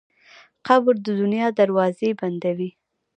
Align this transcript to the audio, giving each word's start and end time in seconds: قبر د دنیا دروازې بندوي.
قبر 0.67 0.93
د 1.05 1.07
دنیا 1.21 1.47
دروازې 1.59 2.09
بندوي. 2.19 2.69